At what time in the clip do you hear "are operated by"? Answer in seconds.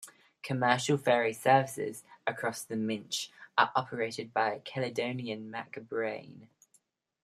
3.55-4.57